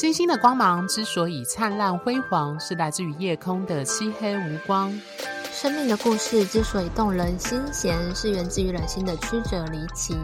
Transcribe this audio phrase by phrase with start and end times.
[0.00, 4.90] 星星的光芒之所以灿烂辉煌，是来自于夜空的漆黑无光。
[5.52, 10.16] 生命的故事之所以动人心弦，是源自于人心的曲折离奇。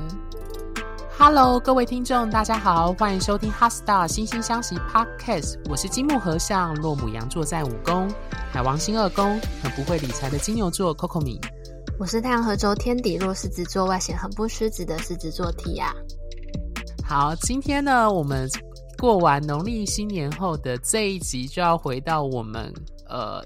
[1.18, 5.52] Hello，各位听众，大家好，欢迎收听《Heart Star 心星相惜 Podcast》。
[5.68, 8.10] 我是金木和尚，落母羊座在五宫，
[8.50, 11.38] 海王星二宫，很不会理财的金牛座 Coco 米。
[11.98, 15.90] 我是太阳合轴天底落狮子座，外显很不狮子的狮子座 Tia。
[17.06, 18.48] 好，今天呢，我们。
[18.98, 22.72] 过完农历新年后的这一集，就要回到我们
[23.08, 23.44] 呃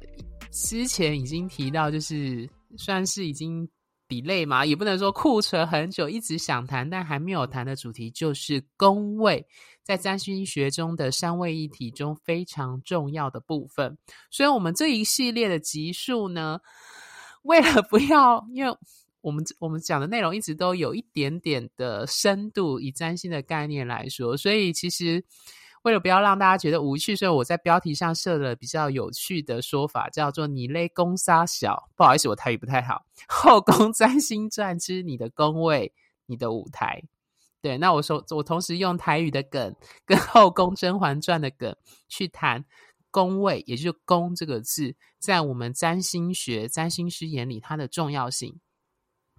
[0.52, 3.68] 之前已经提到，就是算是已经
[4.06, 9.44] 底累嘛，也不能说库存很久，一直想谈但还没有谈的主题，就是宫位
[9.82, 13.98] 在占星学中的三位一体中非常重要的部分。
[14.30, 16.60] 所以，我们这一系列的集数呢，
[17.42, 18.72] 为了不要因为。
[19.20, 25.24] 我们我们讲的内容一直都有一点点的深度，以占星的概念来说，所以其实
[25.82, 31.88] 为了不要让大家觉得无趣，所以我在标题上设了比较有趣的说法，叫做“你勒宫杀小”。
[31.96, 33.04] 不好意思，我台语不太好。
[33.28, 35.92] 后宫占星传之你的宫位，
[36.26, 37.02] 你的舞台。
[37.62, 39.74] 对，那我说我同时用台语的梗
[40.06, 41.76] 跟《后宫甄嬛传》的梗
[42.08, 42.64] 去谈
[43.10, 48.58] 宫位，也就是“宫”这个字，在我们占星学占星师眼里它的重要性。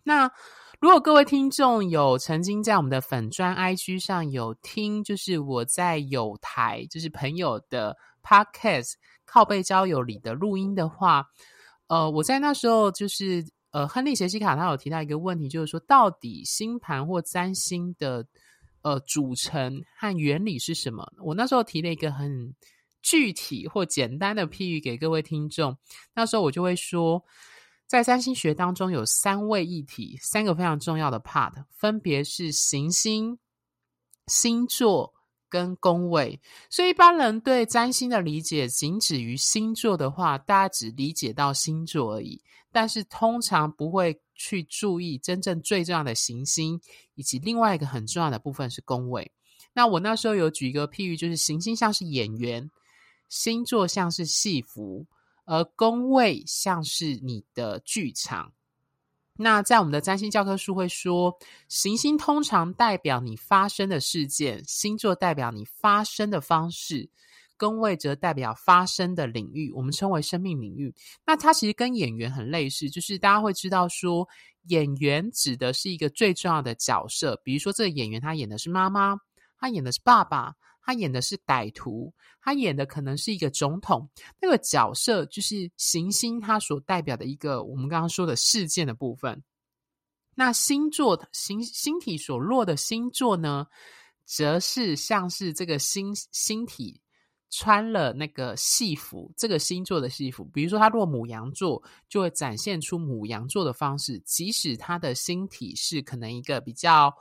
[0.03, 0.31] 那
[0.79, 8.93] 如果各位听众有曾经在我们的粉专 IG 上有听，就是我在有台，就是朋友的 Podcast
[9.25, 11.23] 靠背交友里的录音的话，
[11.85, 18.25] 呃，我在那时候就是呃，亨利·杰西卡他有提到一个问题，就是说到底星盘或占星的
[18.81, 21.07] 呃组成和原理是什么？
[21.23, 22.55] 我那时候提了一个很
[23.03, 25.77] 具体或简单的譬喻给各位听众，
[26.15, 27.23] 那时候我就会说。
[27.91, 33.37] 在占星学当中，有三位一体，三个非常重要的 part，分别是行星、
[34.27, 35.13] 星座
[35.49, 36.39] 跟宫位。
[36.69, 42.41] 所以一般人对占星的理解仅止于星座的话，大家只理解到星座而已，
[42.71, 46.79] 但是通常不会去注意真正最重要的行星，
[47.15, 49.29] 以及另外一个很重要的部分是宫位。
[49.73, 52.71] 那我那时候有举一个譬喻，就是行星像是演员，
[53.27, 55.05] 星座像是戏服。
[55.51, 58.53] 而宫位像是你的剧场，
[59.35, 67.09] 那在我们的占星教科书会说，行星通常代表你发生的事件，星座代表你发生的方式，
[67.57, 70.95] 宫位则代表发生的领域，我们称为生命领域。
[71.25, 74.25] 那它其实跟演员很类似，就是大家会知道说，
[74.69, 79.17] 演员指的是一个最重要的角色，比如说这个演员他演的是妈妈，
[79.59, 80.55] 他演的是爸爸。
[80.83, 82.11] 他演的是歹徒，
[82.41, 84.09] 他演的可能是一个总统，
[84.41, 89.43] 那个角色就是行星，它所代表的一个我们刚刚说的事件的部分。
[90.33, 93.67] 那星座的星星体所落的星座呢，
[94.25, 96.99] 则是像是这个星星体
[97.51, 107.13] 穿了那个戏服，这个星座的戏服，比如说他落母羊座，就会展现出母羊座的方式，即使他的星体是可能一个比较。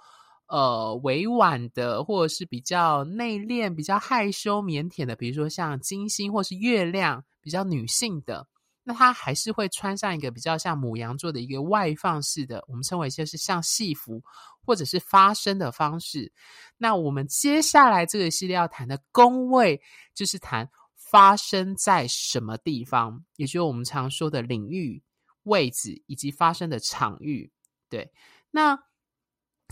[0.50, 8.48] 呃，委婉的，或者是比较内敛、比较害羞、腼腆的，比如说像金星或是月亮，比较女性的，
[8.82, 14.20] 那她还是会穿上一个比较像母羊座的一个外放式的，我们称为就是像戏服
[14.66, 16.32] 或者是发声的方式。
[16.76, 19.80] 那我们接下来这个系列要谈的宫位，
[20.16, 25.00] 就是谈发生在什么地方，也就是我们常说的领域、
[25.44, 27.52] 位置以及发生的场域。
[27.88, 28.10] 对，
[28.50, 28.76] 那。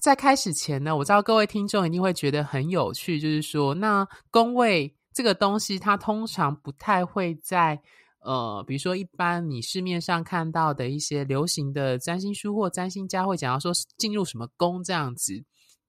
[0.01, 7.81] 在开始前呢，我知道各位听众一定会觉得很有趣，就是说，那宫位这个东西，它通常不太会在
[8.21, 15.45] 呃，比如说一般你市面上看到的一些流行的占星书或占星家会讲到说进入什么宫这样子，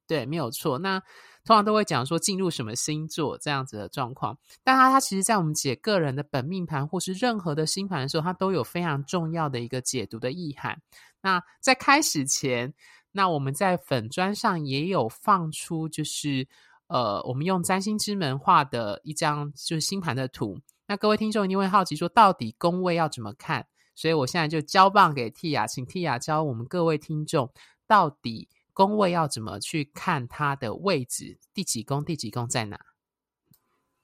[0.08, 0.80] 对，没有错。
[0.80, 1.00] 那
[1.46, 10.82] 通常都会讲说进入什么星座这样子的状况，但它它其实在我们解个人的本命盘或是任何的星盘的时候，它都有非常重要的一个解读的意涵。
[11.22, 12.74] 那在开始前。
[13.12, 16.48] 那我们在粉砖上也有放出，就是
[16.88, 20.60] 呃，我们用占星之门画的一张就是星盘的图。
[20.88, 23.68] 那各位听众一定会好奇说，到底宫位要怎么看？
[23.96, 27.52] 所以我现在就交棒给 Tia，请 Tia 教我们各位听众，
[27.86, 32.80] 到底宫位要怎么去看它的位置，第几宫，第几宫在哪？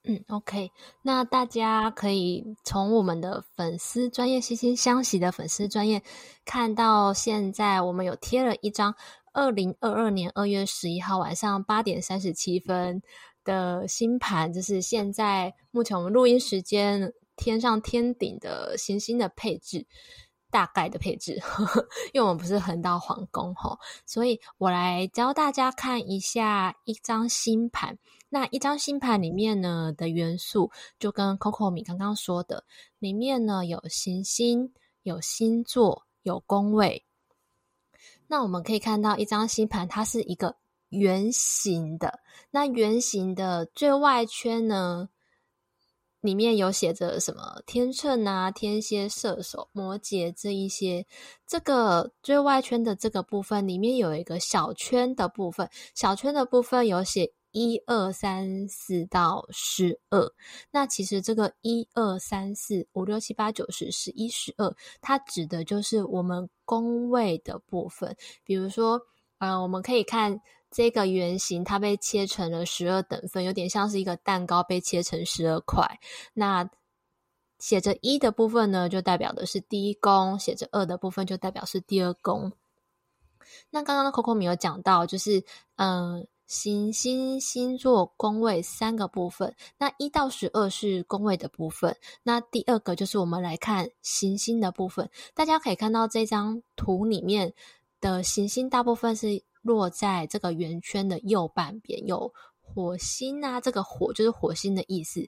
[0.07, 0.71] 嗯，OK，
[1.01, 6.03] 那大家可以从我们的粉丝专页心星相惜的粉丝专业
[6.45, 8.95] 看到，现在我们有贴了一张
[9.33, 13.01] 二零二二年二月十一号晚上八点三十七分
[13.43, 19.87] 的星盘，就是现在目前我们录音时间天上天顶的行星的配置。
[20.55, 27.97] 大概的配置，呵呵，因为我们不是横到皇宫吼，所以我来教大家看一下一张星盘。
[28.29, 32.63] 那一张星盘里面呢的元素，就跟 Coco 米刚刚说的，
[32.99, 34.71] 里面呢有行星、
[35.03, 37.03] 有星座、有宫位。
[38.27, 40.55] 那我们可以看到一张星盘，它是一个
[40.87, 42.21] 圆形的。
[42.49, 45.09] 那圆形的最外圈呢，
[46.25, 51.05] 里面有写着什么天秤啊、天蝎、射手、摩羯这一些。
[51.45, 60.31] 这个最外圈的这个部分里面有一个小圈的部分，小圈的部分有写一二三四到十二。
[60.71, 68.17] 那其实这个一二三四五六七八九十十一十二，它指的就是我们宫位的部分。
[68.43, 68.99] 比如说，
[69.37, 70.41] 呃，我们可以看。
[70.75, 76.01] 这个圆形它被切成了十二等份，有点像是一个蛋糕被切成十二块。
[76.33, 76.69] 那
[77.59, 82.51] 写着一的部分呢，就代表的是第一宫；写着二的部分就代表是第二宫。
[83.69, 85.45] 那刚刚的 Coco 有讲到，就是
[85.77, 89.55] 嗯，行星、星座、宫位三个部分。
[89.77, 91.95] 那一到十二是宫位的部分。
[92.21, 95.09] 那第二个就是我们来看行星的部分。
[95.33, 97.53] 大家可以看到这张图里面
[98.01, 99.41] 的行星大部分是。
[99.65, 102.31] 落在这个圆圈的右半边，有
[102.61, 105.27] 火星啊，这个火就是火星的意思，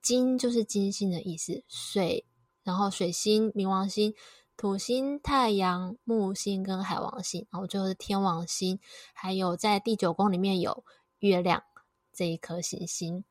[0.00, 2.24] 金就是金星的意思，水，
[2.62, 4.14] 然后水星、冥王星、
[4.56, 8.80] 土星、太阳、木星跟海王星，然后最后是天王星，
[9.12, 10.82] 还有在第九宫里面有
[11.18, 11.62] 月亮
[12.10, 13.22] 这一颗行星。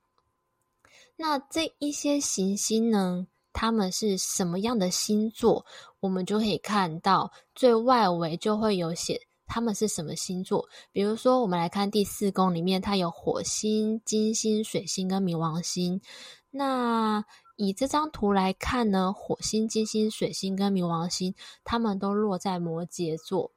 [1.15, 5.65] 那这一些行星呢，它们是什么样的星座？
[5.99, 9.19] 我们就可以看到最外围就会有写。
[9.53, 10.67] 他们是什么星座？
[10.91, 16.01] 比如说，我们来看第四宫里面，它有火星、金星、水星跟冥王星。
[16.49, 17.23] 那
[17.55, 23.51] 以这张图来看呢，火星、金星、水星跟冥王星，他们都落在摩羯座。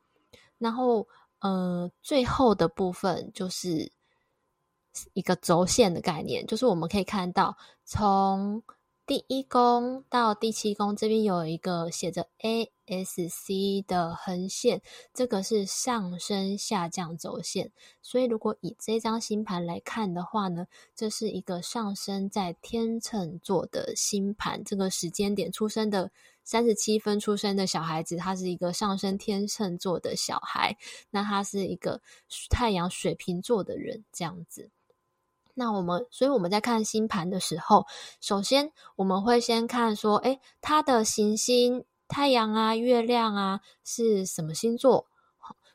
[0.58, 1.08] 然后，
[1.40, 3.90] 呃，最后的部分就是
[5.14, 7.56] 一个轴线的概念，就是我们可以看到
[7.86, 8.62] 从。
[9.06, 14.82] 第一宫到第七宫这边有一个写着 A S C 的横线，
[15.14, 17.70] 这个是上升下降轴线。
[18.02, 20.66] 所以如果以这张星盘来看的话呢，
[20.96, 24.64] 这是一个上升在天秤座的星盘。
[24.64, 26.10] 这个时间点出生的
[26.42, 30.76] 三十七分出生的小孩子，他是一个上升天秤座的小孩。
[31.10, 32.02] 那他是一个
[32.50, 34.68] 太阳水瓶座的人，这样子。
[35.58, 37.86] 那我们，所以我们在看星盘的时候，
[38.20, 45.06] 首先我们会先看说，诶，它的行星、太阳啊、月亮啊是什么星座？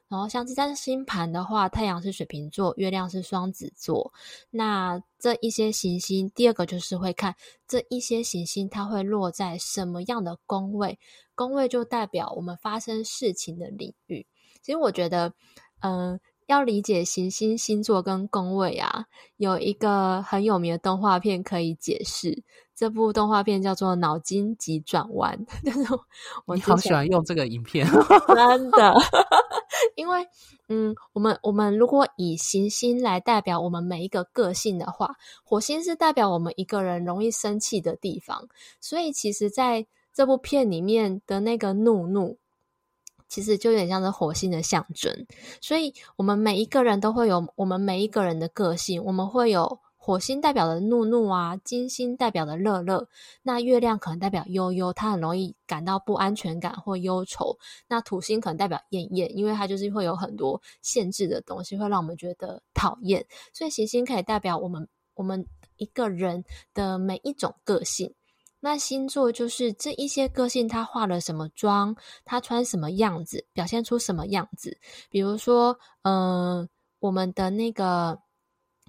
[0.08, 4.12] 然后像这张星盘的话，太阳是水瓶座，月亮是双子座。
[4.50, 7.34] 那这一些行星，第二个就是会看
[7.66, 11.00] 这一些行星，它会落在什么样的宫位？
[11.34, 14.28] 宫位就代表我们发生事情的领域。
[14.62, 15.34] 其实我觉得，
[15.80, 16.20] 嗯、
[16.52, 19.06] 要理解行星星座跟宫位啊，
[19.38, 22.44] 有一个很有名的动画片可以解释。
[22.76, 25.94] 这部动画片叫做《脑筋急转弯》， 就是
[26.46, 27.88] 我好喜欢用这个影片，
[28.36, 28.94] 真的。
[29.96, 30.28] 因为，
[30.68, 35.16] 嗯，我们我们如果以行星来代表我们每一个个性的话，
[35.46, 38.50] 火星是代表我们一个人容易生气的地方，
[38.82, 42.38] 所以其实在这部片里面的那个怒怒。
[43.32, 45.10] 其实就有点像是火星的象征，
[45.62, 49.02] 所以我们每一个人都会有我们每一个人的个性。
[49.06, 53.08] 我们会有火星代表的怒怒啊，金星代表的乐乐，
[53.42, 57.58] 那月亮可能代表悠悠，它很容易感到不安全感或忧愁。
[57.88, 63.26] 那土星可能代表厌厌，因为它就是会有很多限制的东西，会让我们觉得讨厌。
[63.54, 68.14] 所以行星可以代表我们我们一个人的每一种个性。
[68.64, 74.78] 那星座就是这一些个性，他化了什么妆，他穿什么样子，表现出什么样子。
[75.10, 78.20] 比如说，嗯、我们的那个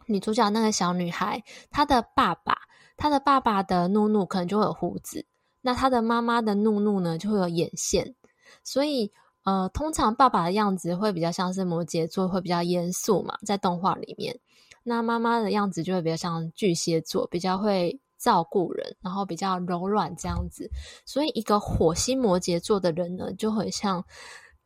[0.05, 2.59] 女主角那个小女孩，她的爸爸，
[2.99, 5.25] 她的爸爸的怒怒可能就会有胡子，
[5.63, 8.15] 那她的妈妈的怒怒呢，就会有眼线。
[8.63, 9.11] 所以，
[9.45, 14.39] 呃，通常爸爸的样子会比较像是摩羯座，会比较严肃嘛，在动画里面。
[14.83, 17.99] 那妈妈的样子就会比较像巨蟹座，比较会。
[18.23, 20.71] 照顾人，然后比较柔软这样子，
[21.05, 24.05] 所以一个火星摩羯座的人呢，就很像，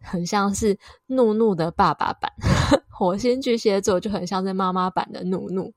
[0.03, 2.31] 很像是怒怒的爸爸版；
[2.93, 5.73] 火星巨蟹座就很像是妈妈版的怒怒。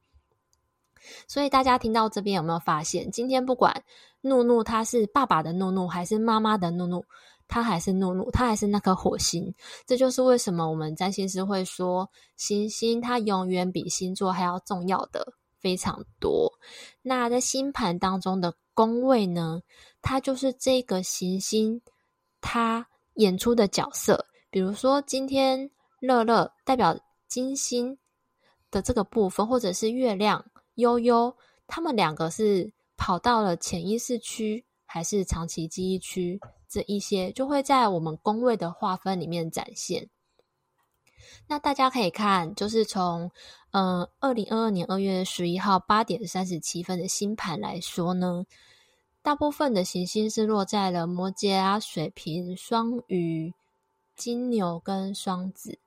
[1.25, 3.81] 所以大家听到这边有没有发现，今天不管
[4.19, 7.05] 怒怒他是爸爸的怒怒还是妈妈的怒怒，
[7.47, 9.55] 他还是怒怒，他还是那颗火星。
[9.87, 15.25] 这就是为什么我们占星师会说，行星它永远比星座还要重要的。
[15.59, 16.51] 非常多。
[17.01, 19.61] 那在星盘当中的宫位呢，
[20.01, 21.81] 它就是这个行星
[22.41, 26.97] 它演出的角色，比如说今天乐乐代表
[27.27, 27.97] 金星
[28.71, 30.43] 的这个部分，或者是月亮
[30.75, 31.35] 悠悠，
[31.67, 36.39] 他们两个是跑到了潜意识区还是长期记忆区，
[36.69, 40.09] 这一些就会在我们宫位的划分里面展现。
[41.47, 43.31] 那大家可以看，就是从
[43.71, 48.45] 嗯二零二二年二月十一号八点三十七分的星盘来说呢。
[49.21, 53.53] 大部分的行星是落在了摩羯啊、水瓶、双鱼、
[54.15, 55.77] 金牛跟双子，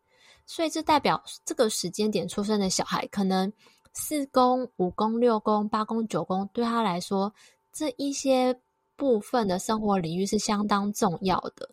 [0.45, 3.51] 所以这代表这个时间点出生的小孩，可能
[3.95, 7.33] 四宫、五宫、六宫、八宫、九宫，对他来说，
[7.73, 8.55] 这一些
[8.97, 11.71] 部分的生活领域是相当重要的。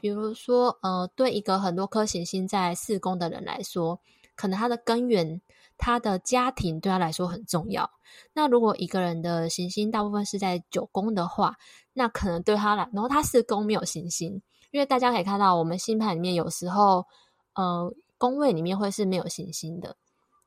[0.00, 4.00] 比如说，呃，对一个很多颗行星在四宫的人来说，
[4.34, 5.40] 可能他的根源。
[5.82, 7.90] 他的家庭对他来说很重要。
[8.34, 11.56] 那如果一个人的行星大部分是在九宫的话，
[11.94, 14.42] 那可能对他来，然后他四宫没有行星，
[14.72, 17.06] 因为大家可以看到，我们星盘里面有时候，
[17.54, 19.96] 呃，宫位里面会是没有行星的。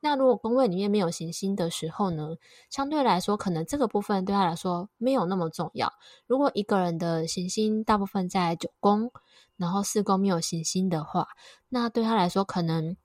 [0.04, 2.36] 那如果宫位里面没有行星的时候呢，
[2.68, 5.90] 相对来说，可能这个部分对他来说没有那么重要。
[6.26, 9.10] 如果一个人的行星大部分在九宫，
[9.56, 11.28] 然后四宫没有行星的话，
[11.70, 12.98] 那对他来说可能。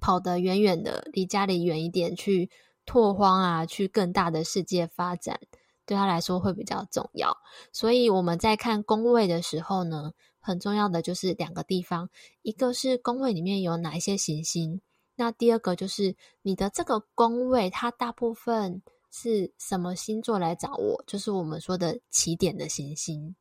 [0.00, 2.50] 跑得远远的，离家里远一点，去
[2.84, 5.40] 拓荒啊，去更大的世界发展，
[5.86, 7.38] 对他来说会比较重要。
[7.72, 12.10] 所以我们在看宫位的时候呢，很重要的就是两个地方，
[12.42, 14.82] 一个是宫位里面有哪一些行星，
[15.16, 23.34] 那第二个就是你的这个宫位，它大部分是什么星座来掌握，就是我们说的起点的行星。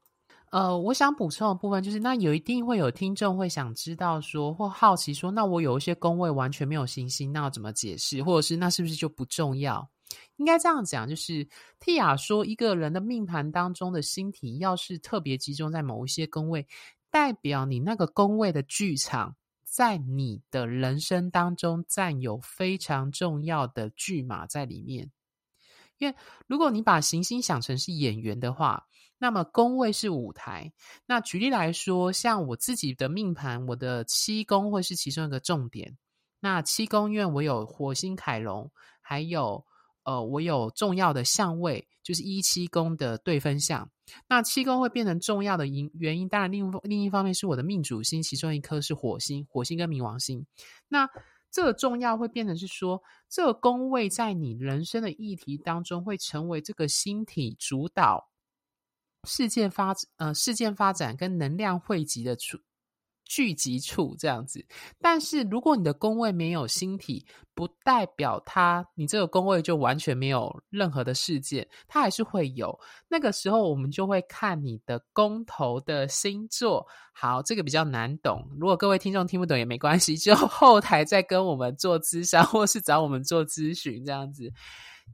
[0.51, 8.21] 呃，我想补充的部分就是，那有一定会有听众会想知道说，或好奇说，那我有一些宫位完全没有行星，那要怎么解释？
[8.21, 9.89] 或者是那是不是就不重要？
[10.35, 11.47] 应该这样讲，就是
[11.79, 16.67] Tia 说，一个人的命盘当中的星体要是特别集中在某一些宫位，
[17.09, 19.35] 代表你那个宫位的剧场
[19.73, 25.11] 在你的人生当中占有非常重要的剧码在里面。
[25.97, 26.15] 因为
[26.45, 28.85] 如果你把行星想成是演员的话，
[29.17, 30.71] 那么宫位是舞台。
[31.07, 35.97] 那举例来说，像我自己的命盘，我的七宫会是其中一个重点。
[36.39, 39.65] 那七宫因为我有火星凯龙，还有
[40.03, 43.89] 呃，我有重要的相位，就是一七宫的对分相。
[44.27, 50.45] 那七宫会变成重要的因原因，当然另另一方面是我的命主星，其中一颗是火星，火星跟冥王星。
[50.87, 51.09] 那
[51.51, 58.29] 这个重要会变成是说，这个宫位在你人生的议题当中会成为这个星体主导。
[59.25, 62.59] 事件发呃，事件发展跟能量汇集的主
[63.33, 64.63] 聚集处这样子，
[65.01, 67.25] 但是如果你的宫位没有星体，
[67.55, 72.79] 不代表它你这个宫位就完全没有任何的事件，它还是会有。
[73.09, 76.85] 那个时候我们就会看你的宫头的星座。
[77.11, 84.53] 好，这个比较难懂，如果各位听众听不懂也没关系，就后台再跟我们做咨商，或是找我们做咨询这样子。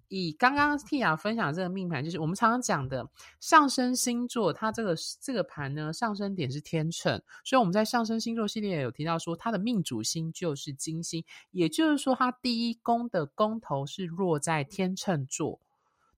[0.08, 3.08] 以刚刚 Tia 分享这个命盘，就是我们常常讲的
[3.40, 15.60] 上升星座，它这个这个盘呢，上升点是天秤，所以我们在上升星座系列有提到说，它的命主星就是金星，也就是说，它第一宫的宫头是落在天秤座，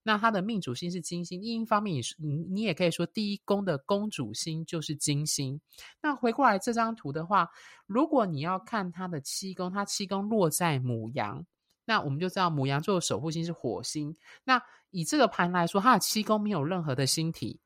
[0.03, 1.41] 那它的命主星是金星。
[1.41, 5.59] 另一方面也是，你你也可以说，第一宫的宫主星就是金星。
[6.01, 7.49] 那回过来这张图的话，
[7.85, 11.45] 如果你要看它的七宫，它七宫落在母羊。
[11.91, 14.15] 那我们就知道牡羊座的守护星是火星。
[14.45, 17.59] 那以这个盘来说，它的七宫没有任何的星体。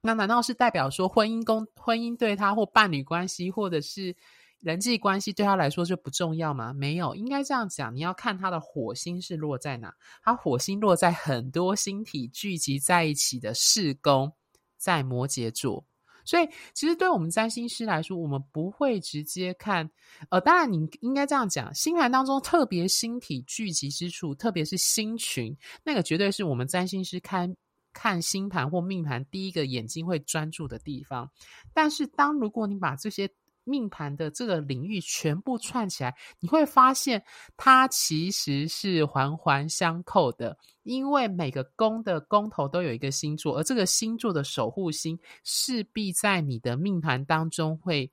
[0.00, 4.16] 那难道是代表说婚姻宫、婚姻对他或伴侣关系，或者是
[4.58, 6.72] 人际关系对他来说就不重要吗？
[6.72, 7.94] 没有，应该这样讲。
[7.94, 9.94] 你要看他的火星是落在哪。
[10.20, 14.32] 他火星落在很多星体聚集在一起的四宫，
[14.76, 15.84] 在摩羯座。
[16.26, 19.88] 所以，其实对我们占星师来说，我们不会直接看。
[20.28, 27.54] 呃，当然，你应该这样讲：星盘当中特别星体聚集之处，特别是星群，那个绝对是我们占星师看
[27.92, 31.30] 看星盘或命盘第一个眼睛会专注的地方。
[31.72, 33.30] 但是，当如果你把这些
[33.66, 37.22] 命盘的这个领域全部串起来，你会发现
[37.56, 48.10] 它其实是环环相扣的，因为每个宫的宫头都有一个星座，而这个星座的守护星势必在你的命盘当中会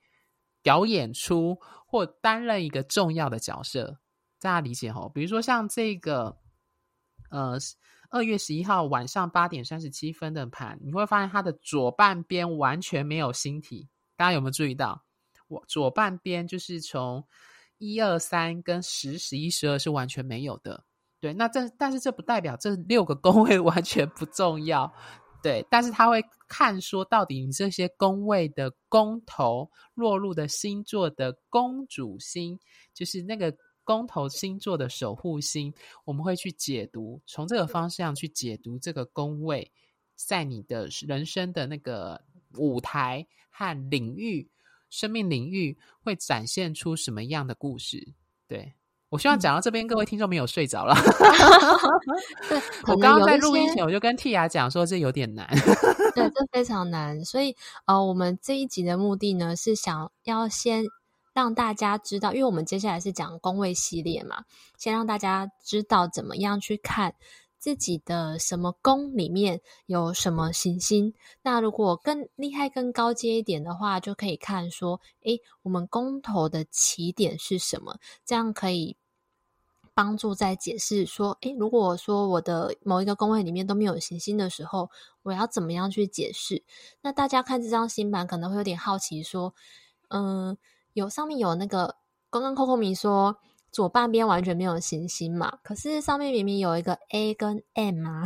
[0.63, 1.55] 表演出
[1.86, 4.00] 或担任一个重要的角色。
[4.39, 5.10] 大家理解哦？
[5.13, 6.36] 比如说像这个，
[7.29, 7.57] 呃，
[8.10, 15.03] 二月十一号晚上八点三十七分的盘，你会发现它的左半边完全没有星体，大家有没有注意到？
[15.47, 17.25] 我左半边就是从
[17.77, 20.85] 一二三跟十十一十二是完全没有的，
[21.19, 21.33] 对。
[21.33, 24.91] 那这但是这不代表这六个宫位 完全不重要，
[25.41, 32.59] 对，但是他会看说到底你这些宫位的宫头落入的星座的宫主星，
[32.93, 35.73] 就是那个宫头星座的守护星，
[36.05, 39.69] 我们会去解读，从这个方向去解读这个宫位
[40.15, 42.23] 在你的人生的那个
[42.55, 44.50] 舞台和领域、
[44.93, 48.13] 生命领域会展现出什么样的故事？
[48.47, 48.73] 对。
[49.09, 50.95] 我希望讲到这边，各位听众没有睡着了。
[52.50, 55.47] 对，我刚刚在录音前，我就跟蒂雅讲说，这有点难。
[56.15, 57.23] 对，这非常难。
[57.23, 60.83] 所以，呃，我们这一集的目的呢，是想要先
[61.31, 64.45] 让大家知道，因为我们接下来是讲工位系列嘛，
[64.77, 67.13] 先让大家知道怎么样去看
[67.63, 71.13] 自己的什么宫里面有什么行星。
[71.43, 77.98] 那如果更厉害、更高阶一点的话，就可以看说，诶，我们宫头的起点是什么？
[78.25, 78.98] 这样可以。
[79.96, 84.89] 帮助在解释说，诶，如果说我的某一个宫位里面都没有行星的时候，
[85.22, 86.63] 我要怎么样去解释？
[87.01, 89.53] 那大家看这张星盘可能会有点好奇，说，
[90.10, 90.58] 嗯，
[90.91, 91.96] 有上面有那个，
[92.29, 93.38] 刚刚 Coco 米说
[93.74, 98.24] 左半边完全没有行星嘛，可是上面明明有一个 A 跟 M 啊，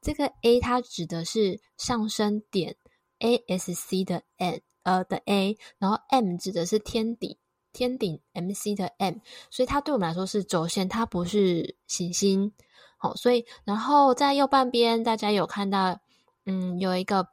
[0.00, 2.74] 这个 A 它指的是上升点
[3.20, 7.38] ASC 的 N 呃的 A，然后 M 指的是天底。
[7.70, 9.16] 天顶 MC 的 M，
[9.50, 12.50] 所以它对我们来说是轴线，它不是行星。
[12.96, 16.00] 好，所以然后在右半边，大家有看到，
[16.46, 17.28] 嗯，有一个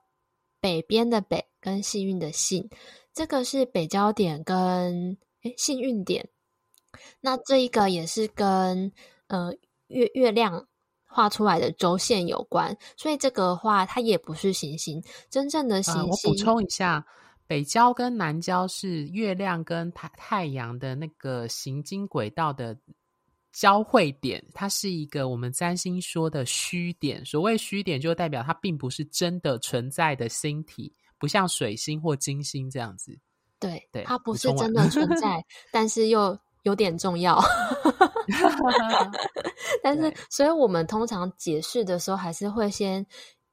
[0.60, 2.70] 北边的北跟幸运的幸，
[3.14, 6.30] 这个是北交点跟诶幸运点。
[7.22, 8.92] 那这一个也是跟
[9.28, 9.54] 呃
[9.88, 10.68] 月月亮
[11.04, 15.04] 画出来的轴线有关，所以这个的话它也不是行星。
[15.30, 17.06] 真正的行星，呃、我补充一下。
[17.48, 22.76] 北交跟南交是月亮跟太太阳的那个行经轨道的
[23.52, 27.24] 交汇点，它是一个我们占星说的虚点。
[27.24, 33.16] 所谓虚点，就代表它并不是真的存在的星体，不像水星或金星这样子。
[33.60, 37.42] 对，对，它不是真的存 在，但是又有点重要。
[39.82, 43.06] 但是，所以我们通常解释的时候，还是会先。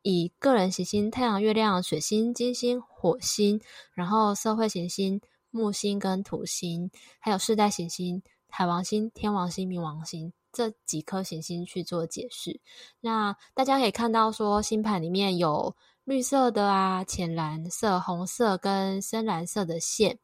[0.05, 3.61] 以个人行星太阳、月亮、水星、金星、火星，
[3.95, 5.21] 然后社会行星
[5.53, 12.61] 木星跟土星，还有世代行星海王星、天王星、冥王星这几颗行星去做解释。
[13.01, 15.73] 那大家可以看到，说星盘里面有
[16.03, 20.19] 绿色的啊、浅蓝色、红色跟深蓝色的线，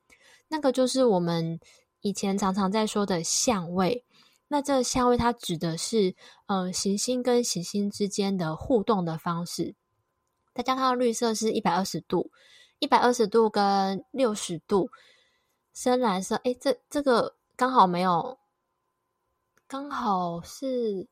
[0.48, 1.60] 那个就是我们
[2.00, 4.04] 以前常常在说的相位。
[4.50, 6.14] 那这相位它指的是，
[6.46, 9.74] 呃，行星跟行星之间的互动的方式。
[10.54, 12.30] 大家看到绿色是一百二十度，
[12.78, 14.88] 一百二十度跟六十度。
[15.74, 18.38] 深蓝色，诶，这这个刚好没有，
[19.66, 21.06] 刚好是，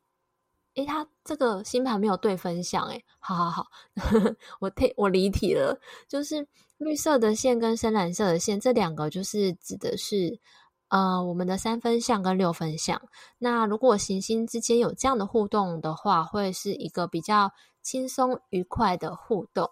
[0.77, 3.67] 诶，它这个星盘没有对分相，诶，好好好，
[4.61, 10.41] 我退我离题了，就是绿色的线跟深蓝色的线，这两个就是指的是。
[10.89, 13.01] 呃，我们的三分相跟六分相，
[13.39, 17.51] 那如果行星之间有这样的互动的话，会是一个比较
[17.83, 19.69] 轻松愉快的互动，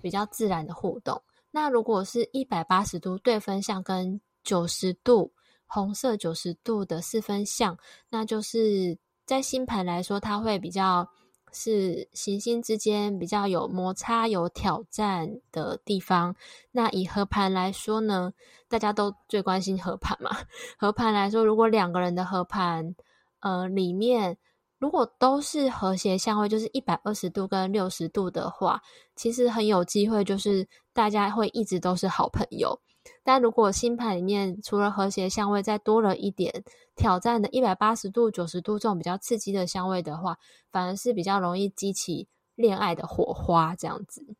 [0.00, 1.22] 比较自然的互动。
[1.50, 5.32] 那如果是一百八十度对分相跟九十度
[5.66, 7.76] 红色九十度的四分相，
[8.10, 11.08] 那就是在星盘来说，它会比较。
[11.52, 16.34] 是行星之间比较有摩擦、有挑战的地方。
[16.70, 18.32] 那以合盘来说呢，
[18.68, 20.30] 大家都最关心合盘嘛。
[20.78, 22.94] 合盘来说，如果两个人的合盘，
[23.40, 24.38] 呃，里面
[24.78, 28.80] 如果都是和谐相位，就是一百二十度跟六十度的话，
[29.14, 32.80] 其实很有机会就是大家会一直都是好朋友。
[33.24, 40.38] 但如果星盘里面除了和谐相位，再多了一点挑战的一百八十度、九十度这种比较刺激的相位的话，
[40.70, 44.36] 反而是比较容易激起恋爱的火花这样子。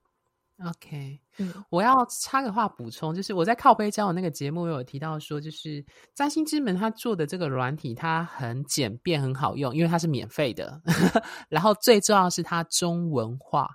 [0.65, 10.81] OK，嗯，我要插个话补充，就是我在靠背交友那个节目有提到说，就是占星之门他做的这个软体，它很简便，很好用，因为它是免费的，
[11.49, 13.71] 然后最重要的是它中文化。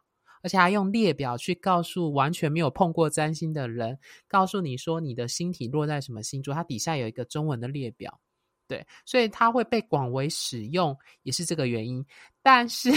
[0.48, 8.18] 而且还用列表去告诉完全没有碰过占星的人，告诉你说你的星体落在什么星座，它底下有一个中文的列表，
[8.66, 12.06] 对，所以它会被广为使用，也是这个原因。
[12.42, 12.90] 但是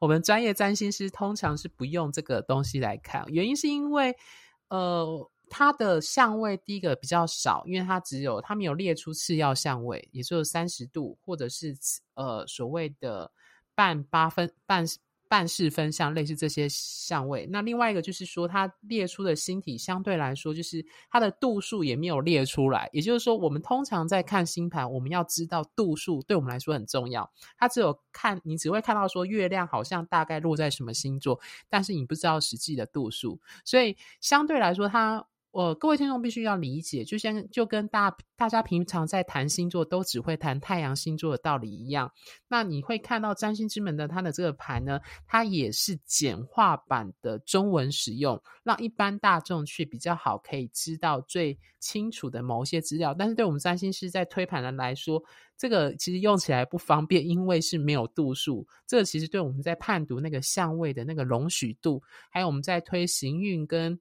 [0.00, 4.16] 我们专业占星师通常是不用这个东西来看，原因是因为，
[4.68, 11.76] 呃，它的相位第一个比较少，因为它只有它没有列出次要相位，也就是三十度或者是
[12.14, 13.30] 呃所谓的
[13.74, 14.86] 半八分半。
[15.28, 17.46] 半识分相，类似这些相位。
[17.50, 22.88] 那另外一个就是说，它列出的星体相对来说，就是它的度数也没有列出来。
[22.92, 27.30] 也就是说，我们通常在看星盘，我们要知道度数，对我们来说很重要。
[27.58, 33.40] 它只有看，你只会看到说月亮好像大概落在什么星座，但是你不知道实际的度数。
[33.64, 35.26] 所以相对来说，它。
[35.56, 42.12] 呃，各位听众必须要理解，就像就跟大大家平常在谈星座都只会谈太阳星座的道理一样。
[42.46, 53.14] 那你会看到占星之门的它的这个盘呢，它也是简化版的中文使用，让一般大众去比较好可以知道最清楚的某些资料。
[53.14, 55.18] 但是对我们占星师在推盘人来说，
[55.56, 58.66] 这个其实用起来不方便，因为是没有度数。
[58.86, 63.98] 这个其实对我们在判读那个相位的那个容许度，还有我们在推行运跟。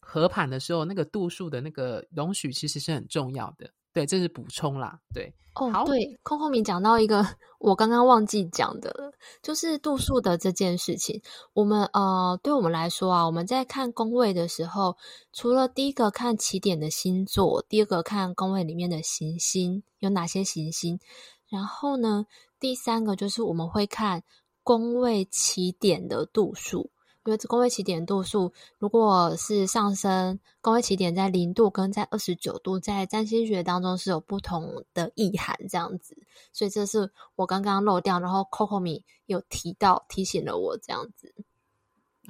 [0.00, 3.70] 合盘的时候，那个度数的那个容许其实是很重要的。
[3.92, 5.00] 对，这是补充啦。
[5.12, 7.26] 对，哦，对，空空明讲到一个
[7.58, 11.20] 我刚刚忘记讲的，就是度数的这件事情。
[11.54, 14.96] 我们呃，对我们来说啊，我们在看宫位的时候，
[15.32, 21.00] 除了第一个看起点的星座，第二个看宫位里面的行星有哪些行星，
[21.48, 22.26] 然后呢，
[22.60, 24.22] 第三个就是我们会看
[24.62, 26.92] 宫位起点的度数。
[27.26, 36.16] 因为这宫位起点度数，如果是上升宫位起点在零度跟在二十九度，在占星学当中是有不同的意涵，这样子。
[36.50, 41.34] 所以这是我刚刚漏掉，然后 Coco 米有提到提醒了我这样子。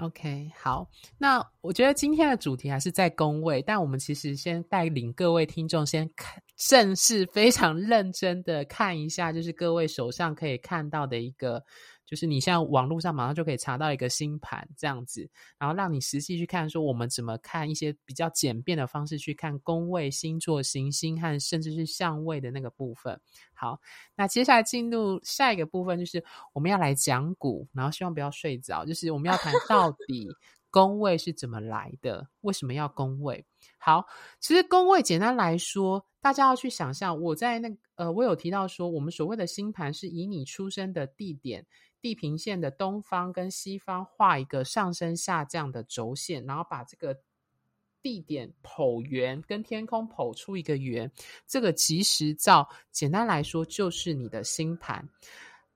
[0.01, 11.65] OK，好，那我觉得今天的主题还是在宫位，但我们其实先带领各位听众先看，正式非常认真的看一下，就是各位手上可以看到的一个。
[12.11, 23.21] 就是你像网络上马上就可以查到一个星盘这样子，然后让你实际去看，说我们怎么看一些比较简便的方式去看宫位、星座、行星和甚至是相位的那个部分。
[23.55, 23.81] 好，
[24.17, 30.29] 那接下来进入下一个部分，就是我们要来讲股，然后希望不要睡着，就是我们要谈到 底
[30.69, 33.45] 宫位是怎么来的，为什么要宫位？
[33.79, 34.05] 好，
[34.41, 41.67] 其实宫位简单来说，大家要去想象，我在那呃，我有提到说，我们所谓的星盘是以你出生的地点。
[42.01, 47.17] 地平线的东方跟西方画一个上升下降的轴线，然后把这个
[48.03, 51.13] 地点剖圆，跟天空剖出一个圆。
[51.47, 55.09] 这个即时照，简单来说就是你的星盘。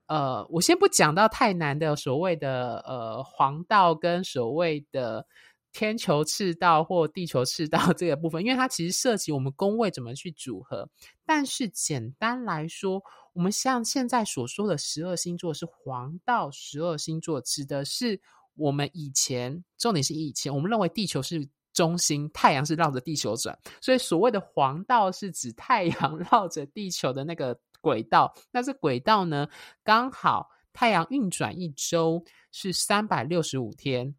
[0.07, 5.25] 呃，我先不讲到太难的所谓的呃黄道跟所谓的
[5.71, 10.89] 天球赤道或地球赤道 这个部分，因为它其实涉及我们宫位怎么去组合。
[11.25, 13.01] 但是简单来说，
[13.35, 18.19] 我们像现在所说的十二星座是黄道十二星座，指的是
[18.55, 28.33] 我们以前，重点是以前，我们认为地球是中心，太阳是绕着地球转，所以所谓的黄道是指太阳 绕着地球的那个轨道。
[28.51, 29.45] 那这轨道呢，
[29.83, 34.15] 刚好太阳运转一周是三百六十五天，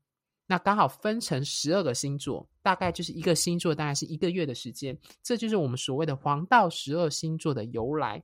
[0.46, 8.22] 那刚好分成十二个星座，大概就是一个星座大概是一个月的时间，这就是我们所谓的黄道十二星座的由来。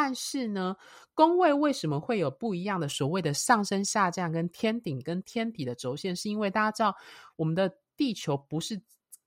[0.00, 0.76] 但是呢，
[1.12, 6.14] 宫位为什么会有不一样的所谓的上升下降跟天顶跟天底的轴线？
[6.14, 6.96] 是因为大家知道，
[7.34, 8.80] 我们的地球不是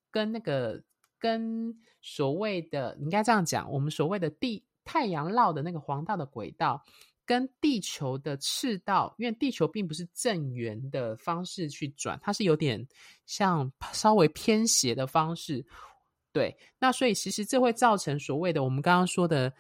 [0.10, 0.82] 跟那个
[1.20, 6.82] 跟所谓的，你应该这样讲，我们所谓的地太阳绕的那个黄道的轨道，
[7.26, 12.88] 跟地球的赤道，因为地球并不是正圆的方式去转，它是有点
[13.26, 15.66] 像稍微偏斜的方式。
[16.32, 19.54] 对，那所以其实这会造成所谓的我们刚刚说的。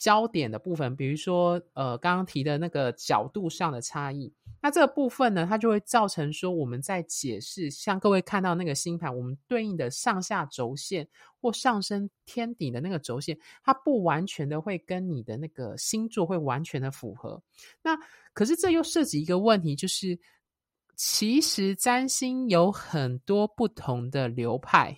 [0.00, 4.32] 焦点的部分，比如说，呃，刚刚提的那个角度上的差异，
[4.62, 11.06] 那这个部分呢，它就会造成说，我们在解释，像各位看到那个星盘，我们对应的上下轴线
[11.38, 17.42] 或上升天顶的那个轴线，它不完全的会跟你的那个星座会完全的符合。
[17.82, 17.94] 那
[18.32, 20.18] 可是这又涉及一个问题，就是
[20.96, 24.96] 其实占星有很多不同的流派，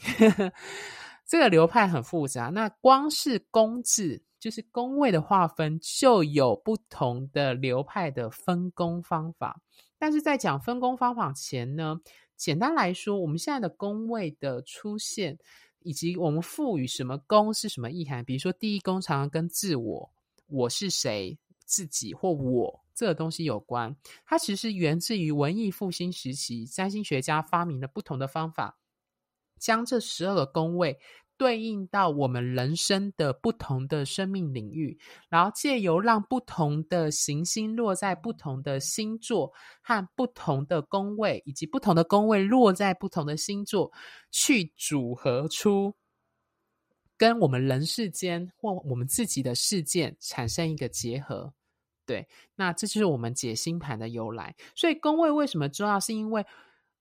[1.26, 2.52] 这个流派很复杂。
[2.54, 4.22] 那光是宫制。
[4.42, 9.62] 就是宫位的划分就有不同的流派的分工方法，
[9.96, 12.00] 但是在讲分工方法前呢，
[12.36, 15.38] 简单来说，我们现在的宫位的出现，
[15.78, 20.12] 以及我们赋予什么宫是什么意涵，比如说第一宫常常跟自我、
[20.48, 28.76] 我是谁、自己或我这个东西有关，它其实源自于文艺复兴时期占星学家发明了不同的方法，
[29.60, 30.98] 将这十二个宫位。
[31.42, 34.96] 对应到我们人生的不同的生命领域，
[35.28, 39.52] 然后借由让不同的行星落在不同的星座
[39.82, 43.90] 和不同的宫位，以及不同的宫位落在不同的星座，
[44.30, 45.92] 去组合出
[47.16, 51.52] 跟我们人世间或我们自己的事件产生一个结合。
[52.06, 52.24] 对，
[52.54, 54.54] 那这就是我们解星盘的由来。
[54.76, 55.98] 所以宫位为什么重要？
[55.98, 56.46] 是因为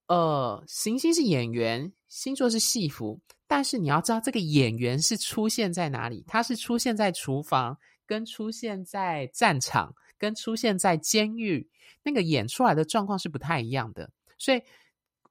[0.08, 3.19] 呃，行星是演员，星座是戏服，
[3.51, 11.69] 但是你要知道这个演员是出现在哪里，他是出现在厨房，跟出现在战场，跟出现在监狱，
[12.01, 14.09] 那个演出来的状况是不太一样的。
[14.37, 14.61] 所以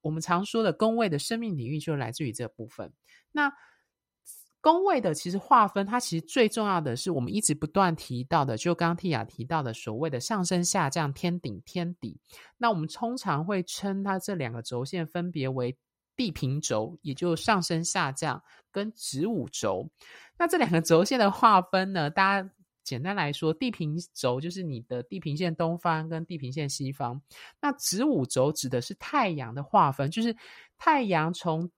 [0.02, 2.92] 我们常说的宫位的生命领域就来自于这部分。
[3.32, 3.50] 那
[4.60, 12.20] 宫位的其实划分，它其实最重要的是我们一直不断提到的，就刚刚 Tia 提到的所谓的上升下降、天顶天底。
[12.58, 15.74] 那我们通常会称它这两个轴线分别为
[16.20, 19.88] 地平轴，也就上升下降跟子午轴。
[20.36, 22.50] 那这两个轴线的划分呢，大家
[22.84, 27.18] 简单来说，地平轴就是你的地平线东方跟地平线西方。
[27.58, 30.36] 那子午轴指的是太阳的划分，就是
[30.76, 31.70] 太阳从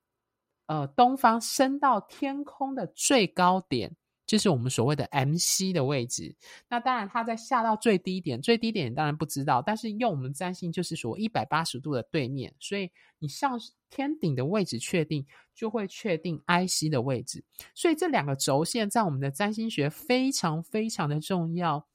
[0.66, 3.94] 呃，东方升到天空的最高点，
[4.32, 6.34] 就是我们所谓的 MC 的位置。
[6.66, 9.60] 那当然，它在下到最低点，最低点当然不知道。
[9.60, 15.22] 但是用我们占星就是说一百八十度的对面，所以你上天顶的位置确定，
[15.54, 17.44] 就会确定 IC 的位置。
[17.74, 21.86] 所以这两个轴线在我们的占星学非常非常的重要。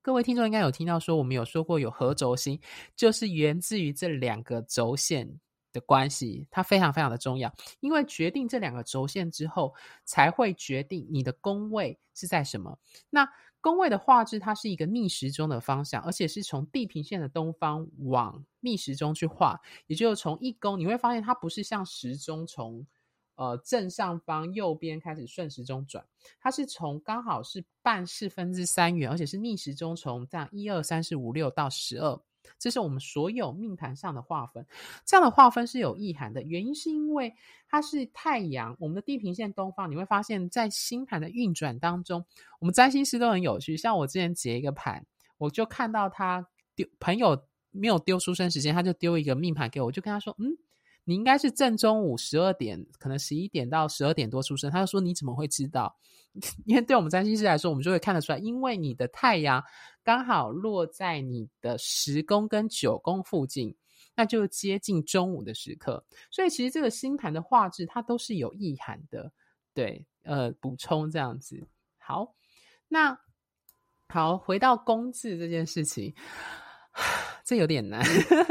[0.00, 2.56] 各位听众应该有听到说，我们有说过有合轴星，
[2.94, 5.40] 就是源自于这两个轴线。
[5.72, 12.78] 的关系，它非常非常的重要，因为决定这两个轴线之后，才会决定你的宫位是在什么。
[13.10, 13.28] 那
[13.60, 22.84] 宫位的画质，它是一个逆时钟的方向，而且是从地平线的东方往逆时钟去画，也就是从一宫，你会发现它不是像时钟从
[23.36, 26.04] 呃正上方右边开始顺时钟转，
[26.40, 32.20] 它是从刚好是半四分之三圆，而且是逆时钟从这样一二三四五六到十二。
[32.58, 34.66] 这是我们所有命盘上的划分，
[35.04, 36.42] 这样的划分是有意涵的。
[36.42, 37.34] 原因是因为
[37.68, 42.24] 它是太阳，我们的地平线东方，你会发现在星盘的运转当中，
[42.60, 43.76] 我们占星师都很有趣。
[43.76, 45.04] 像我之前截一个盘，
[45.38, 50.56] 我就看到他丢朋友没有丢出生时间，他就丢一个命盘给我，我就跟他说：“嗯，
[51.04, 55.96] 你应该是正中午十二点，可能十一点到十二点多出生。”他就说：“你怎么会知道？”
[56.64, 59.62] 因为对我们占星师来说，我们就会看得出来，因为你的太阳
[60.02, 63.74] 刚好落在你的十宫跟九宫附近，
[64.14, 66.04] 那就接近中午的时刻。
[66.30, 69.30] 所以其实这个星盘的画质它都是有意涵的。
[69.74, 71.66] 对，呃，补充这样子。
[71.98, 72.34] 好，
[72.88, 73.18] 那
[74.08, 76.14] 好，回到宫字这件事情，
[77.44, 78.02] 这有点难。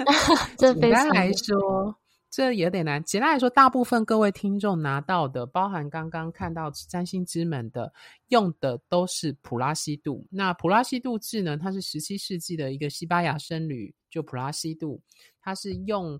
[0.57, 1.95] 简单来说。
[2.31, 3.03] 这有点难。
[3.03, 7.91] 简单来说，大部分各位听众拿到的，包含刚刚看到占星之门的，
[8.29, 10.25] 用的都是普拉西度。
[10.31, 15.01] 那普拉西度字呢，它是十七世纪的一个西班牙僧侣，就普拉西度，
[15.41, 16.17] 它是用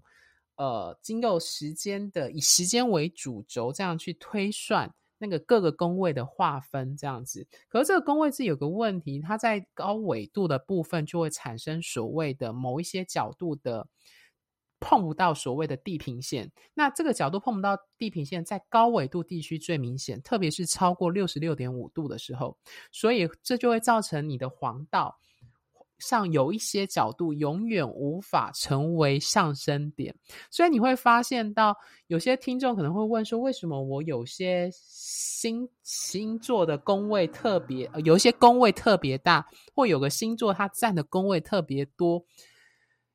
[0.57, 7.47] 呃经由时间的，以时间为主轴，这样去推算那个各个宫位的划分，这样子。
[7.69, 13.87] 可是这个宫位字有个问题，它在高纬度的部分就会产生所谓的某一些角度的。
[14.81, 22.57] 碰不到所谓的地平线，那这个角度碰不到地平线，在高纬度地区最明显，特别是超过六十六点五度的时候，
[22.91, 25.15] 所以这就会造成你的黄道
[25.99, 30.15] 上有一些角度永远无法成为上升点。
[30.49, 42.25] 所以你会发现到有些听众可能会问说，为什么我有些星星座的宫位特别，有一些宫位特别大，或有个星座它占的宫位特别多？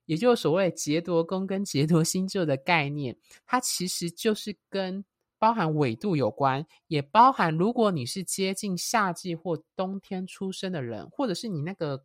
[0.07, 3.16] 也就是所谓劫夺宫跟劫夺星座的概念，
[3.47, 5.05] 它其实就是跟
[5.38, 12.03] 包含纬度有关，也包含如果你是接近夏季或冬天出生的人，或者是你那个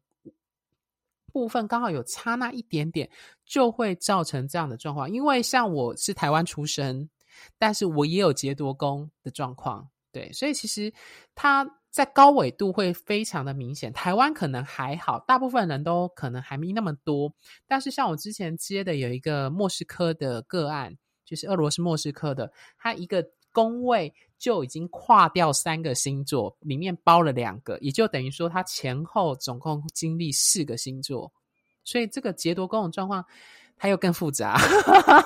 [1.32, 3.10] 部分刚好有差那一点点，
[3.46, 5.10] 就会造成这样的状况。
[5.10, 7.10] 因为像我是台湾出生，
[7.58, 10.94] 但是我也有劫夺宫的状况，对，所以其实
[11.36, 11.78] 它。
[11.92, 17.34] 在高纬度会非常的明显，台湾可能还好，大部分人都可能还没那么多。
[17.68, 23.22] 但是像我之前接的有一个莫斯科的个案，就是俄罗斯莫斯科的，他一个
[23.52, 31.34] 宫位就已经跨掉三个星座，里面包了两个，也就等于说他前后总共经历四个星座，
[31.84, 33.26] 所以这个劫夺宫的状况
[33.76, 34.58] 它又更复杂。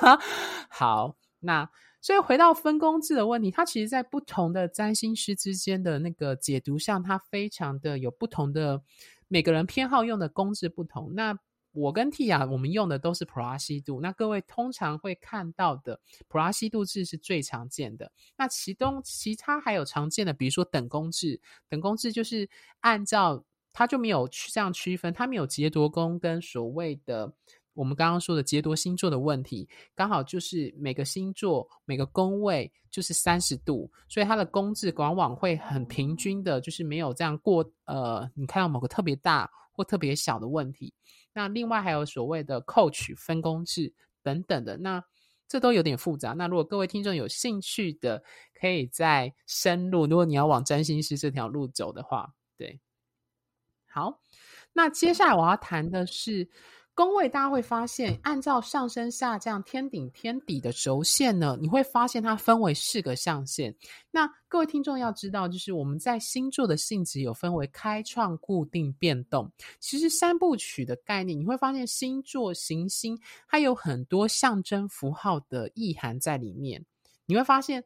[0.68, 1.70] 好，那。
[2.06, 8.84] 所以回到分工制的问题，它其实，在不同的占星师之间的那个解读上，它非常的有不同的，
[9.28, 11.16] 每个人偏好用的工制不同。
[11.16, 11.36] 那
[11.72, 14.02] 我跟 Tia 我们用的都是普拉西度。
[14.02, 18.12] 那各位通常会看到的普拉西度制是最常见的。
[18.38, 22.48] 那其中其他还有常见的，比如说等宫制，等宫制就是
[22.82, 27.34] 按照它就没有这样区分，它没有劫夺宫跟所谓的。
[27.76, 40.94] 我们刚刚说的劫夺星座的问题，刚好就是每个星座每个宫位就是三十度，所以它的宫制往往会很平均的，就是没有这样过呃，你看到某个特别大或特别小的问题。
[41.34, 45.04] 那另外还有所谓的扣取分宫制等等的，那
[45.48, 46.32] 这都有点复杂。
[46.32, 48.24] 那如果各位听众有兴趣的，
[48.60, 50.08] 可以再深入。
[50.08, 52.80] 如果你要往占星师这条路走的话，对，
[53.92, 54.22] 好。
[54.78, 56.50] 那接下来我要谈的是
[56.96, 63.76] 宫位，大家会发现，按照上升下降天顶天底的轴线呢，你会发现它分为四个象限。
[64.12, 69.52] 那各位听众要知道，就是我们在星座的性质有分为开创、固定、变动。
[69.82, 76.86] 其实三部曲的概念，你会发现星座行星它有很多象征符号的意涵在里面。
[77.26, 77.84] 你会发现，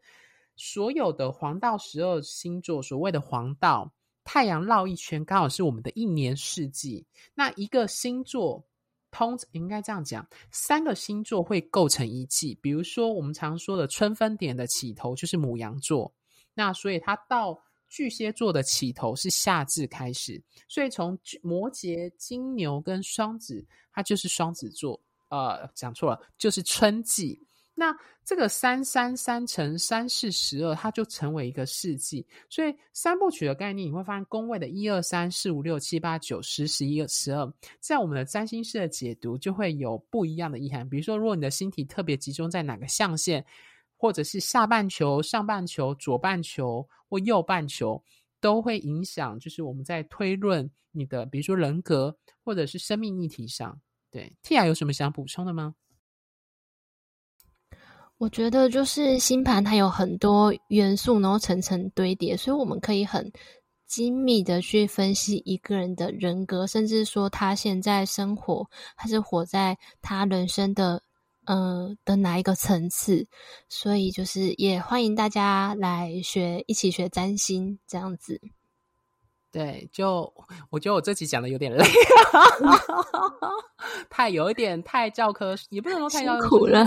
[0.55, 3.91] 所有的黄道十二星座，所谓的黄道。
[4.23, 7.03] 太阳绕一圈，刚好是我们的一年四季。
[7.33, 8.63] 那一个星座，
[9.11, 12.57] 通应该这样讲，三个星座会构成一季。
[12.61, 16.13] 比如说，我们常说的春分点的起头就是母羊座，
[16.53, 20.41] 那所以它到巨蟹座的起头是夏至开始。
[20.67, 24.99] 所以从摩羯、金牛跟双子，它就是双子座。
[25.29, 27.45] 呃，讲错了，就是春季。
[27.79, 32.27] 那这个三三三乘三四十二，它就成为一个世纪。
[32.49, 40.87] 所以三部曲的概念，你会发现宫位的一二三四五六七八九十十一十二，在我们的占星师的解读就会有不一样的意涵。
[40.89, 43.41] 比如说，如果你的星体特别集中在哪个象限，
[43.95, 48.03] 或者是下半球、上半球、左半球或右半球，
[48.41, 52.13] 都会影响，就是我们在推论你的，比如说人格
[52.43, 53.79] 或者是生命议题上。
[54.11, 55.73] 对，Tia 有什么想补充的吗？
[58.19, 63.31] 我觉得就是星盘，它有很多元素，然后层层堆叠，所以我们可以很
[63.87, 71.01] 精密的去分析一个人的人格，甚至说他现在生活还是活在他人生的
[71.45, 73.25] 呃的哪一个层次。
[73.69, 78.41] 所以就是也欢迎大家来学，一起学占星这样子。
[79.49, 80.31] 对，就
[80.69, 81.85] 我觉得我这集讲的有点累，
[84.11, 86.85] 太有一点太教科，也不能说太教科辛苦了。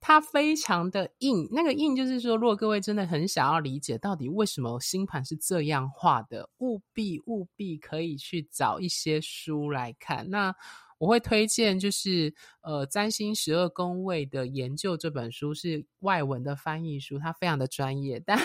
[0.00, 10.30] 它非常的硬，那个硬就是说，如果各位真的很想要理解到底为什么星盘是这样画的，务必务必可以去找一些书来看。
[10.30, 10.54] 那
[10.98, 18.20] 我会推荐就是呃《占星十二宫位的研究》这本书是外文的翻译书，它非常的专业。
[18.24, 18.36] 但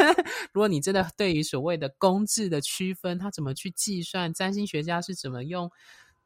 [0.52, 5.70] 如果你真的对于所谓的宫制的区分，它怎么去计算，占星学家是怎么用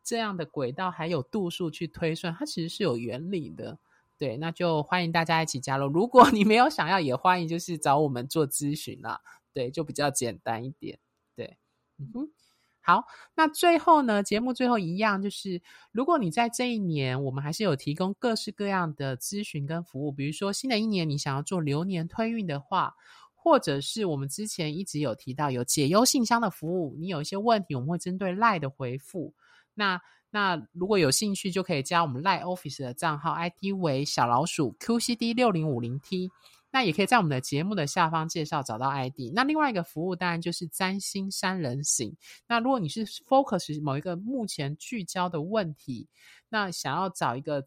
[0.02, 3.78] 这样的轨道还有度数去推算，它其实是有原理的。
[4.18, 5.88] 对，那就欢迎大家一起加入。
[5.88, 9.20] 如果你没有想要，也欢迎就是找我们做咨询啦。
[9.52, 10.98] 对，就比较简单一点。
[11.34, 11.58] 对，
[11.98, 12.28] 嗯哼，
[12.80, 13.04] 好。
[13.34, 15.60] 那最后呢，节目最后一样就是，
[15.92, 20.10] 如果你在这一年，我们还是有提供各式各样的咨询跟服务。
[20.10, 22.94] 比如说，新的一年你想要做流年推运的话，
[23.34, 29.34] 或者是我们之前一直有提到有解忧信箱的服务，你有一些问题，我们会针对赖的回复。
[29.74, 30.00] 那
[30.30, 36.30] 那如果有兴趣，就可以加我们 LINE Office 的账号，ID 为小老鼠 QCD 六零五零 T。
[36.72, 39.32] 那也可以在我们的节目的下方介绍找到 ID。
[39.32, 42.14] 那另外一个服务当然就是占星三人行。
[42.46, 46.06] 那如果你是 focus 某一个目前聚焦的问题，
[46.50, 47.64] 那想要找一个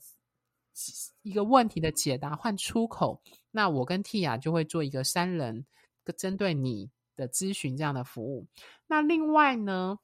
[1.23, 3.19] 一个问题的解答换出口，
[3.49, 5.65] 那我跟 Tia 就会做一个三人
[6.15, 8.45] 针对你的咨询这样的服务。
[8.85, 9.97] 那另外呢，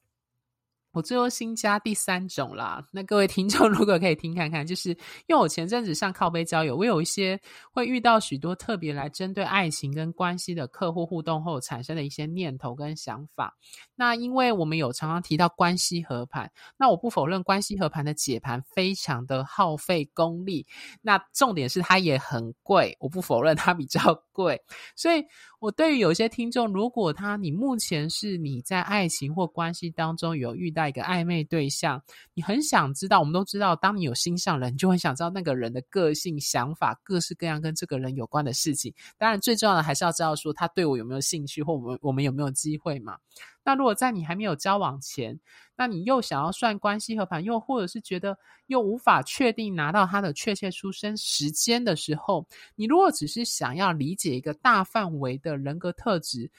[0.95, 4.91] 我最后新加第三种啦，那各位听众如果可以听看看，就是
[5.27, 7.37] 因为我前阵子上靠杯交友，我有一些
[7.69, 13.53] 会遇到许多特别来针对爱情跟关系的客户互动后产生的一些念头跟想法。
[13.93, 20.65] 那因为我们有常常提到关系合盘，那我不否认关系合盘的解盘非常的耗费功力，
[21.01, 24.61] 那重点是它也很贵，我不否认它比较贵，
[24.95, 25.25] 所以。
[25.61, 32.01] 我对于有些听众，如果他你目前是你在爱情或关系当中有遇到一个暧昧对象，
[32.33, 38.93] 你很想知道，我们都知道，当你有心上人，你就很想知道那个人的个性、想法、各式各样跟这个人有关的事情。
[39.17, 43.17] 当然，最重要的还是要知道说他对我有没有兴趣，或我们我们有没有机会嘛。
[43.67, 45.39] 那如果在你还没有交往前，
[45.75, 56.49] 那你又想要算关系合盘，又或者是觉得又无法确定拿到他的确切出生时间的时候，你如果只是想要理解一个大范围的人格特质，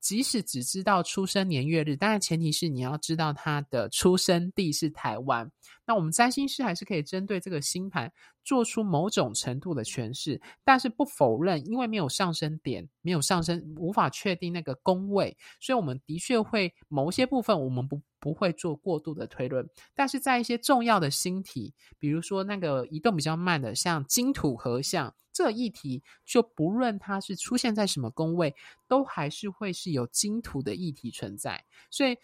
[0.00, 5.50] 即使只知道出生年月日，当然前提是你要知道他的出生地是台湾。
[5.90, 8.12] 那我们占星师还是可以针对这个星盘
[8.44, 19.68] 做出某种程度的诠释，但是不否认，因为没有上升点，没有上升，无法确定那个宫位，所以我们的确会某些部分我们不不会做过度的推论。
[19.92, 28.54] 但是在一些重要的星体，比如说那个移动比较慢的，像金土合相这个议题，就不论它是出现在什么宫位，
[28.86, 32.16] 都还是会是有金土的议题存在，所以。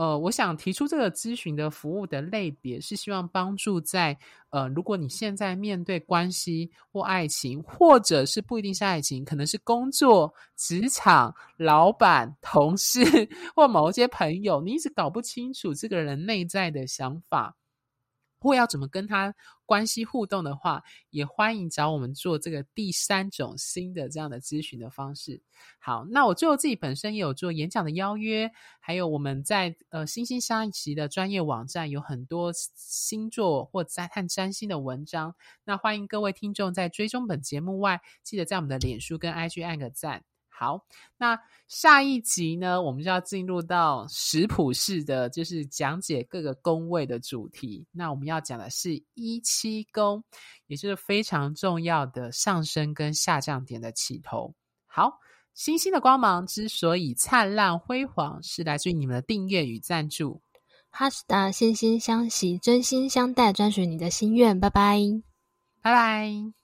[0.00, 4.16] 呃，我想提出这个咨询的服务的类别，是希望帮助在
[4.48, 13.04] 呃，如果你现在面对关系或爱情，或者是不一定是爱情，可能是工作、职场、老板、同事
[13.54, 17.54] 或某一些朋友，你一直搞不清楚这个人内在的想法。
[18.40, 19.34] 或要怎么跟他
[19.66, 25.42] 关系互动的话，也欢迎找我们做这个第三种新的这样的咨询的方式。
[25.78, 35.36] 好，那我最后自己本身也有做演讲的邀约，还有我们在呃星星相惜的专业网站有很多星座或在探占星的文章。
[35.64, 40.29] 那欢迎各位听众在追踪本节目外，记得在我们的脸书跟 IG 按个赞。
[40.60, 40.84] 好，
[41.16, 47.86] 那下一集呢，我们就要进入到食谱式的，就是讲解各个宫位的主题。
[47.90, 50.22] 那我们要讲的是一七宫，
[50.66, 54.54] 也就是非常重要的上升跟下降点的起头。
[54.84, 55.18] 好，
[55.54, 60.42] 星星的光芒之所以灿烂辉煌，是来自于你们的订阅与赞助。
[60.90, 64.60] 哈斯达心心相惜，真心相待，专属你的心愿。
[64.60, 64.98] 拜拜，
[65.80, 66.59] 拜拜。